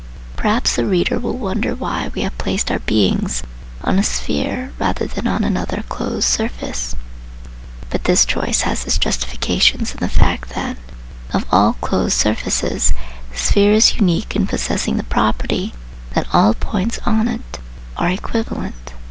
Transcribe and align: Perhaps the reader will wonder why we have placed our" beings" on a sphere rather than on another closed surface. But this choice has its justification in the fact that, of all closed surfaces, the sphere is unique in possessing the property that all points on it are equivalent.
Perhaps 0.35 0.77
the 0.77 0.85
reader 0.87 1.19
will 1.19 1.37
wonder 1.37 1.75
why 1.75 2.09
we 2.15 2.23
have 2.23 2.35
placed 2.39 2.71
our" 2.71 2.79
beings" 2.89 3.43
on 3.83 3.99
a 3.99 4.03
sphere 4.03 4.71
rather 4.79 5.05
than 5.05 5.27
on 5.27 5.43
another 5.43 5.83
closed 5.89 6.27
surface. 6.27 6.95
But 7.91 8.05
this 8.05 8.25
choice 8.25 8.61
has 8.61 8.83
its 8.85 8.97
justification 8.97 9.81
in 9.81 9.97
the 9.97 10.09
fact 10.09 10.55
that, 10.55 10.77
of 11.35 11.45
all 11.51 11.73
closed 11.81 12.17
surfaces, 12.17 12.93
the 13.31 13.37
sphere 13.37 13.73
is 13.73 13.93
unique 13.97 14.35
in 14.35 14.47
possessing 14.47 14.97
the 14.97 15.03
property 15.03 15.71
that 16.15 16.25
all 16.33 16.55
points 16.55 16.97
on 17.05 17.27
it 17.27 17.59
are 17.95 18.09
equivalent. 18.09 18.93